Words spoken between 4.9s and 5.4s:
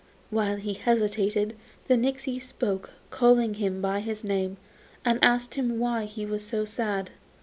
and